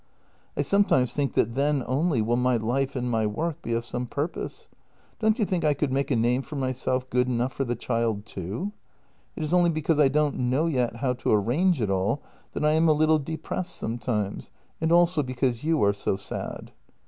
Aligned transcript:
I 0.57 0.61
sometimes 0.63 1.13
think 1.13 1.33
that 1.35 1.53
then 1.53 1.83
only 1.85 2.23
will 2.23 2.35
my 2.35 2.57
life 2.57 2.95
and 2.95 3.07
my 3.07 3.27
work 3.27 3.61
be 3.61 3.71
of 3.73 3.85
some 3.85 4.07
purpose. 4.07 4.67
Don't 5.19 5.37
you 5.37 5.45
think 5.45 5.63
I 5.63 5.75
could 5.75 5.91
make 5.91 6.09
a 6.09 6.15
name 6.15 6.41
for 6.41 6.55
myself 6.55 7.07
good 7.11 7.27
enough 7.27 7.53
for 7.53 7.65
the 7.65 7.75
child 7.75 8.25
too? 8.25 8.71
It 9.35 9.43
is 9.43 9.53
only 9.53 9.69
because 9.69 9.99
I 9.99 10.07
don't 10.07 10.39
know 10.39 10.65
yet 10.65 10.95
how 10.95 11.13
to 11.13 11.31
arrange 11.31 11.79
it 11.81 11.91
all 11.91 12.23
that 12.53 12.65
I 12.65 12.71
am 12.71 12.87
a 12.87 12.93
little 12.93 13.19
depressed 13.19 13.75
sometimes, 13.75 14.49
and 14.81 14.91
also 14.91 15.21
because 15.21 15.63
you 15.63 15.83
are 15.83 15.93
so 15.93 16.15
sad. 16.15 16.71